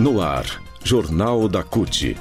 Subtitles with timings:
[0.00, 2.16] No ar, Jornal da CUT.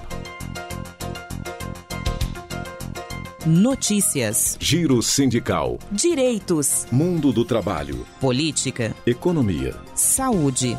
[3.46, 4.58] Notícias.
[4.60, 5.78] Giro sindical.
[5.92, 6.88] Direitos.
[6.92, 8.04] Mundo do trabalho.
[8.20, 8.96] Política.
[9.06, 9.76] Economia.
[9.94, 10.76] Saúde.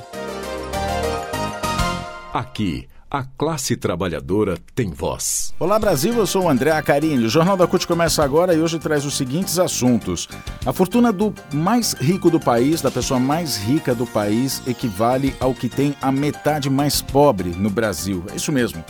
[2.34, 5.54] Aqui, a classe trabalhadora tem voz.
[5.59, 7.24] Olá Brasil, eu sou o André Acarini.
[7.24, 10.29] O Jornal da CUT começa agora e hoje traz os seguintes assuntos.
[10.66, 15.55] A fortuna do mais rico do país, da pessoa mais rica do país, equivale ao
[15.55, 18.23] que tem a metade mais pobre no Brasil.
[18.30, 18.84] É isso mesmo.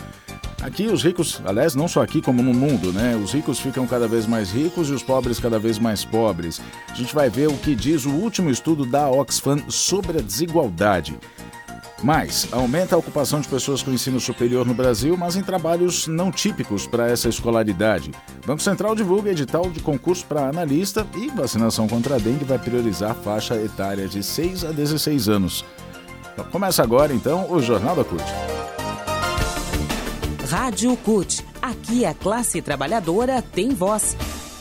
[0.61, 3.15] Aqui os ricos, aliás, não só aqui como no mundo, né?
[3.15, 6.61] Os ricos ficam cada vez mais ricos e os pobres cada vez mais pobres.
[6.89, 11.17] A gente vai ver o que diz o último estudo da Oxfam sobre a desigualdade.
[12.03, 16.31] Mais, aumenta a ocupação de pessoas com ensino superior no Brasil, mas em trabalhos não
[16.31, 18.13] típicos para essa escolaridade.
[18.47, 23.15] Banco Central divulga edital de concurso para analista e vacinação contra a dengue vai priorizar
[23.17, 25.65] faixa etária de 6 a 16 anos.
[26.53, 28.23] Começa agora, então, o Jornal da CUT.
[30.49, 31.45] Rádio CUT.
[31.61, 34.17] Aqui a classe trabalhadora tem voz.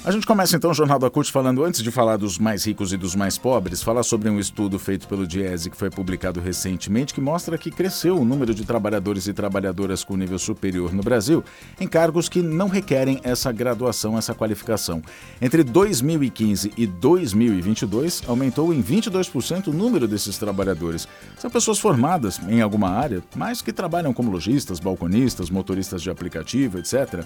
[0.07, 2.93] A gente começa então o Jornal da CUT falando, antes de falar dos mais ricos
[2.93, 7.13] e dos mais pobres, falar sobre um estudo feito pelo Diese que foi publicado recentemente
[7.13, 11.43] que mostra que cresceu o número de trabalhadores e trabalhadoras com nível superior no Brasil
[11.77, 15.03] em cargos que não requerem essa graduação, essa qualificação.
[15.41, 21.05] Entre 2015 e 2022, aumentou em 22% o número desses trabalhadores.
[21.37, 26.77] São pessoas formadas em alguma área, mas que trabalham como lojistas, balconistas, motoristas de aplicativo,
[26.79, 27.25] etc.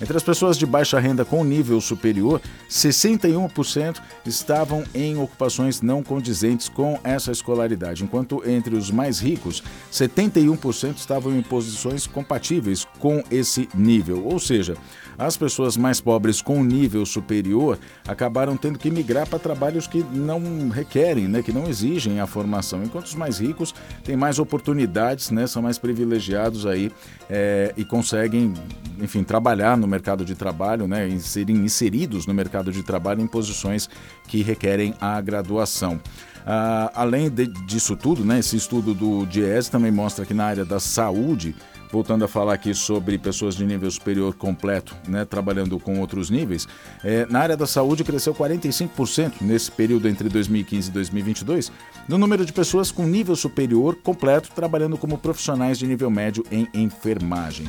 [0.00, 6.02] Entre as pessoas de baixa renda com nível superior, anterior, 61% estavam em ocupações não
[6.02, 13.22] condizentes com essa escolaridade, enquanto entre os mais ricos, 71% estavam em posições compatíveis com
[13.30, 14.24] esse nível.
[14.24, 14.76] Ou seja,
[15.18, 20.68] as pessoas mais pobres com nível superior acabaram tendo que migrar para trabalhos que não
[20.68, 25.46] requerem, né, que não exigem a formação, enquanto os mais ricos têm mais oportunidades, né,
[25.46, 26.90] são mais privilegiados aí
[27.28, 28.54] é, e conseguem,
[29.00, 33.88] enfim, trabalhar no mercado de trabalho, né, serem inseridos no mercado de trabalho em posições
[34.26, 36.00] que requerem a graduação.
[36.46, 40.64] Ah, além de, disso tudo, né, esse estudo do DIES também mostra que na área
[40.64, 41.54] da saúde
[41.90, 46.68] voltando a falar aqui sobre pessoas de nível superior completo, né, trabalhando com outros níveis,
[47.04, 51.72] é, na área da saúde cresceu 45% nesse período entre 2015 e 2022,
[52.08, 56.68] no número de pessoas com nível superior completo trabalhando como profissionais de nível médio em
[56.74, 57.66] enfermagem.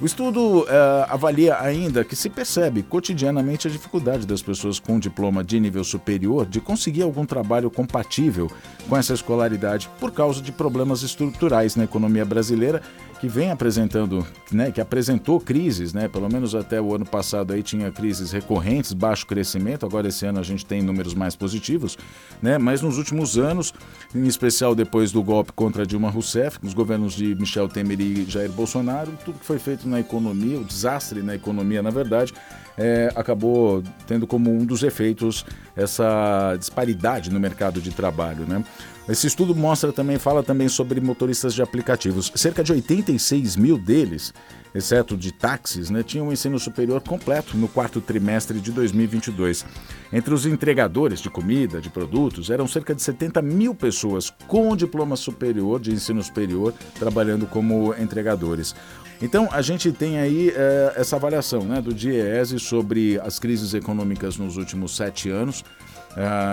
[0.00, 0.66] O estudo uh,
[1.08, 6.46] avalia ainda que se percebe cotidianamente a dificuldade das pessoas com diploma de nível superior
[6.46, 8.50] de conseguir algum trabalho compatível
[8.88, 12.82] com essa escolaridade por causa de problemas estruturais na economia brasileira
[13.24, 17.62] que vem apresentando, né, que apresentou crises, né, pelo menos até o ano passado aí
[17.62, 21.96] tinha crises recorrentes, baixo crescimento, agora esse ano a gente tem números mais positivos,
[22.42, 23.72] né, mas nos últimos anos,
[24.14, 28.52] em especial depois do golpe contra Dilma Rousseff, nos governos de Michel Temer e Jair
[28.52, 32.34] Bolsonaro, tudo que foi feito na economia, o desastre na economia, na verdade,
[32.76, 38.62] é, acabou tendo como um dos efeitos essa disparidade no mercado de trabalho, né?
[39.06, 42.32] Esse estudo mostra também, fala também sobre motoristas de aplicativos.
[42.34, 44.32] Cerca de 86 mil deles,
[44.74, 49.66] exceto de táxis, né, tinham um ensino superior completo no quarto trimestre de 2022.
[50.10, 55.16] Entre os entregadores de comida, de produtos, eram cerca de 70 mil pessoas com diploma
[55.16, 58.74] superior, de ensino superior, trabalhando como entregadores.
[59.20, 64.38] Então, a gente tem aí é, essa avaliação né, do DIEESE sobre as crises econômicas
[64.38, 65.62] nos últimos sete anos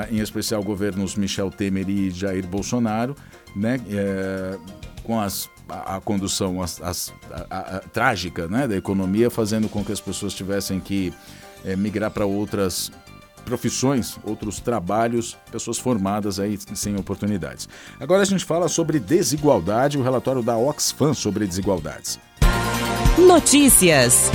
[0.10, 3.16] em especial governos Michel Temer e Jair Bolsonaro,
[3.56, 4.58] né, é,
[5.04, 7.14] com as, a, a condução as, as,
[7.50, 11.14] a, a, trágica né, da economia, fazendo com que as pessoas tivessem que
[11.66, 12.92] é, migrar para outras
[13.46, 17.68] profissões, outros trabalhos, pessoas formadas aí sem oportunidades.
[18.00, 22.20] Agora a gente fala sobre desigualdade, o relatório da Oxfam sobre desigualdades.
[23.18, 24.32] Notícias.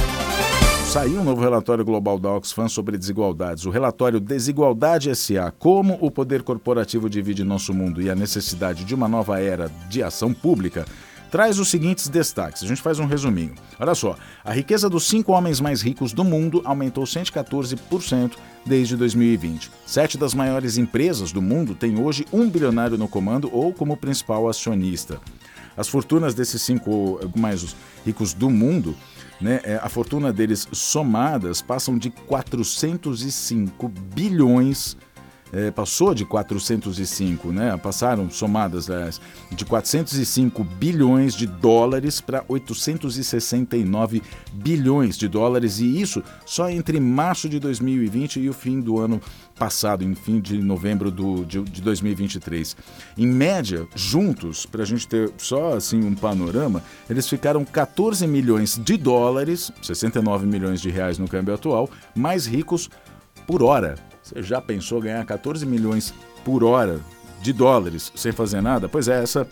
[0.96, 3.66] Saiu um novo relatório global da Oxfam sobre desigualdades.
[3.66, 8.94] O relatório Desigualdade SA: Como o poder corporativo divide nosso mundo e a necessidade de
[8.94, 10.86] uma nova era de ação pública
[11.30, 12.62] traz os seguintes destaques.
[12.62, 13.54] A gente faz um resuminho.
[13.78, 18.32] Olha só, a riqueza dos cinco homens mais ricos do mundo aumentou 114%
[18.64, 19.70] desde 2020.
[19.84, 24.48] Sete das maiores empresas do mundo têm hoje um bilionário no comando ou como principal
[24.48, 25.20] acionista.
[25.76, 28.96] As fortunas desses cinco mais ricos do mundo
[29.40, 34.96] né, é, a fortuna deles somadas passam de 405 bilhões
[35.52, 37.76] é, passou de 405, né?
[37.76, 39.20] Passaram somadas aliás,
[39.50, 44.22] de 405 bilhões de dólares para 869
[44.52, 49.20] bilhões de dólares e isso só entre março de 2020 e o fim do ano
[49.58, 52.76] passado, em fim de novembro do, de, de 2023.
[53.16, 58.78] Em média, juntos, para a gente ter só assim um panorama, eles ficaram 14 milhões
[58.82, 62.90] de dólares, 69 milhões de reais no câmbio atual, mais ricos
[63.46, 63.96] por hora.
[64.26, 66.12] Você já pensou ganhar 14 milhões
[66.44, 67.00] por hora
[67.40, 68.88] de dólares sem fazer nada?
[68.88, 69.46] Pois é, essa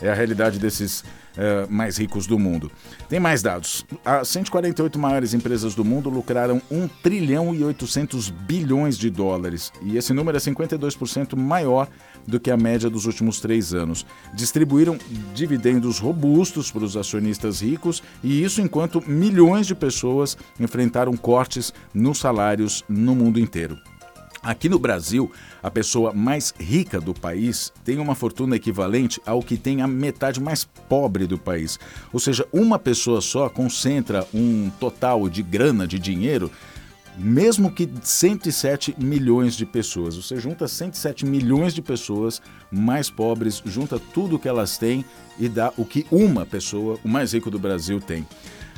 [0.00, 2.70] é a realidade desses uh, mais ricos do mundo.
[3.08, 3.84] Tem mais dados.
[4.04, 9.72] As 148 maiores empresas do mundo lucraram 1 trilhão e 800 bilhões de dólares.
[9.82, 11.88] E esse número é 52% maior
[12.24, 14.06] do que a média dos últimos três anos.
[14.32, 14.96] Distribuíram
[15.34, 22.18] dividendos robustos para os acionistas ricos e isso enquanto milhões de pessoas enfrentaram cortes nos
[22.18, 23.76] salários no mundo inteiro.
[24.44, 25.32] Aqui no Brasil,
[25.62, 30.38] a pessoa mais rica do país tem uma fortuna equivalente ao que tem a metade
[30.38, 31.78] mais pobre do país.
[32.12, 36.50] Ou seja, uma pessoa só concentra um total de grana, de dinheiro,
[37.16, 40.16] mesmo que 107 milhões de pessoas.
[40.16, 45.06] Você junta 107 milhões de pessoas mais pobres, junta tudo que elas têm
[45.38, 48.26] e dá o que uma pessoa, o mais rico do Brasil, tem.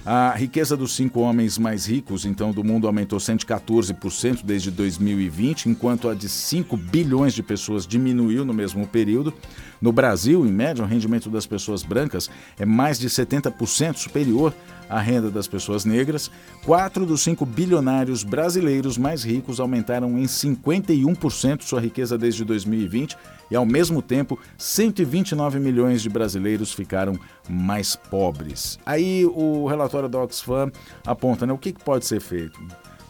[0.09, 6.09] A riqueza dos cinco homens mais ricos, então, do mundo aumentou 114% desde 2020, enquanto
[6.09, 9.35] a de 5 bilhões de pessoas diminuiu no mesmo período.
[9.81, 14.55] No Brasil, em média, o rendimento das pessoas brancas é mais de 70% superior
[14.89, 16.31] à renda das pessoas negras.
[16.65, 23.17] Quatro dos cinco bilionários brasileiros mais ricos aumentaram em 51% sua riqueza desde 2020
[23.51, 27.19] e, ao mesmo tempo, 129 milhões de brasileiros ficaram
[27.49, 28.79] mais pobres.
[28.85, 30.71] Aí o relatório da Oxfam
[31.05, 32.61] aponta né, o que pode ser feito.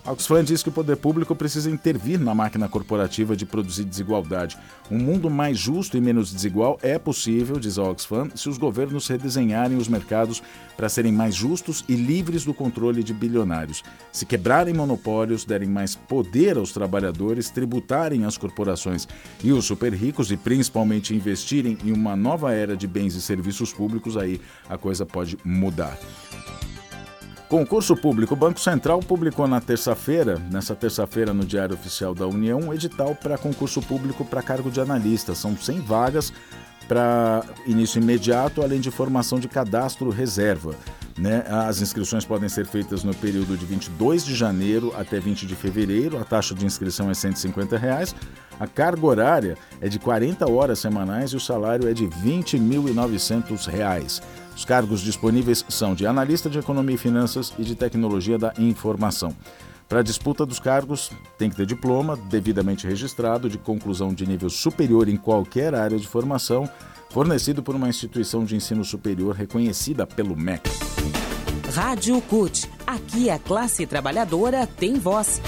[0.07, 4.57] Oxfam diz que o poder público precisa intervir na máquina corporativa de produzir desigualdade.
[4.89, 9.09] Um mundo mais justo e menos desigual é possível, diz a Oxfam, se os governos
[9.09, 10.41] redesenharem os mercados
[10.77, 13.83] para serem mais justos e livres do controle de bilionários.
[14.13, 19.09] Se quebrarem monopólios, derem mais poder aos trabalhadores, tributarem as corporações
[19.43, 23.73] e os super ricos e principalmente investirem em uma nova era de bens e serviços
[23.73, 25.99] públicos, aí a coisa pode mudar.
[27.49, 28.35] Concurso público.
[28.35, 33.15] O Banco Central publicou na terça-feira, nessa terça-feira no Diário Oficial da União, um edital
[33.15, 35.33] para concurso público para cargo de analista.
[35.33, 36.33] São 100 vagas
[36.89, 40.75] para início imediato, além de formação de cadastro reserva.
[41.17, 41.45] Né?
[41.49, 46.19] As inscrições podem ser feitas no período de 22 de janeiro até 20 de fevereiro.
[46.19, 48.13] A taxa de inscrição é 150 reais.
[48.59, 52.11] A carga horária é de 40 horas semanais e o salário é de R$
[52.43, 54.21] 20.900.
[54.57, 59.37] Os cargos disponíveis são de analista de economia e finanças e de tecnologia da informação.
[59.87, 64.49] Para a disputa dos cargos, tem que ter diploma devidamente registrado de conclusão de nível
[64.49, 66.69] superior em qualquer área de formação,
[67.11, 70.69] fornecido por uma instituição de ensino superior reconhecida pelo MEC.
[71.73, 72.69] Rádio CUT.
[72.87, 75.41] Aqui a classe trabalhadora tem voz.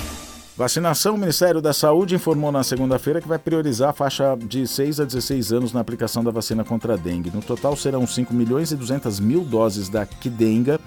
[0.58, 4.98] Vacinação, o Ministério da Saúde informou na segunda-feira que vai priorizar a faixa de 6
[4.98, 7.30] a 16 anos na aplicação da vacina contra a dengue.
[7.32, 10.80] No total serão 5 milhões e 200 mil doses da Kidenga,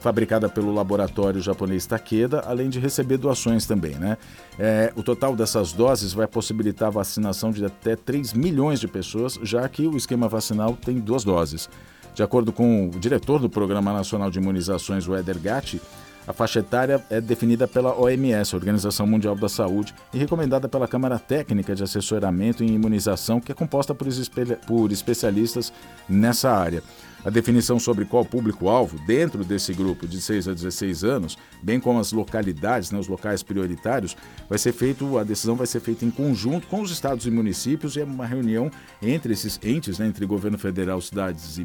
[0.00, 3.96] fabricada pelo laboratório japonês Takeda, além de receber doações também.
[3.96, 4.16] Né?
[4.58, 9.38] É, o total dessas doses vai possibilitar a vacinação de até 3 milhões de pessoas,
[9.42, 11.68] já que o esquema vacinal tem duas doses.
[12.14, 15.82] De acordo com o diretor do Programa Nacional de Imunizações, o Eder Gatti,
[16.28, 21.18] a faixa etária é definida pela OMS, Organização Mundial da Saúde, e recomendada pela Câmara
[21.18, 25.72] Técnica de Assessoramento em Imunização, que é composta por, especialistas
[26.06, 26.82] nessa área.
[27.24, 31.98] A definição sobre qual público-alvo dentro desse grupo de 6 a 16 anos, bem como
[31.98, 34.16] as localidades, né, os locais prioritários,
[34.48, 37.96] vai ser feito, a decisão vai ser feita em conjunto com os estados e municípios
[37.96, 38.70] e é uma reunião
[39.02, 41.64] entre esses entes, né, entre governo federal, cidades e,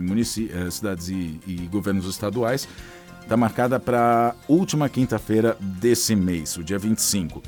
[0.52, 2.68] eh, cidades e, e governos estaduais,
[3.22, 7.42] está marcada para última quinta-feira desse mês, o dia 25.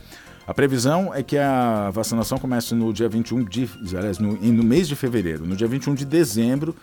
[0.47, 4.87] A previsão é que a vacinação comece no dia 21 de, aliás, no, no mês
[4.87, 5.43] de fevereiro.
[5.43, 6.75] No dia 21 de dezembro,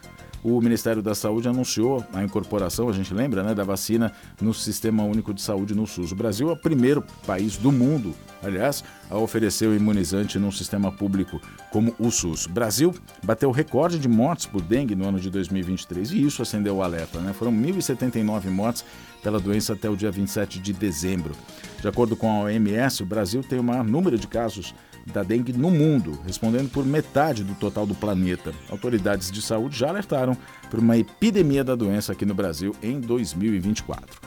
[0.42, 5.04] o Ministério da Saúde anunciou a incorporação, a gente lembra, né, da vacina no Sistema
[5.04, 6.12] Único de Saúde no SUS.
[6.12, 10.90] O Brasil é o primeiro país do mundo, aliás, a oferecer o imunizante num sistema
[10.90, 12.46] público como o SUS.
[12.46, 16.76] O Brasil bateu recorde de mortes por dengue no ano de 2023 e isso acendeu
[16.76, 17.20] o alerta.
[17.20, 17.32] Né?
[17.32, 18.84] Foram 1.079 mortes
[19.22, 21.34] pela doença até o dia 27 de dezembro.
[21.80, 24.74] De acordo com a OMS, o Brasil tem o maior número de casos
[25.06, 28.52] da dengue no mundo, respondendo por metade do total do planeta.
[28.70, 30.36] Autoridades de saúde já alertaram
[30.70, 34.20] por uma epidemia da doença aqui no Brasil em 2024.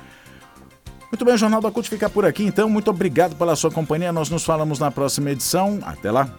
[1.11, 2.69] Muito bem, o Jornal da CUT fica por aqui, então.
[2.69, 4.11] Muito obrigado pela sua companhia.
[4.11, 5.79] Nós nos falamos na próxima edição.
[5.83, 6.29] Até lá.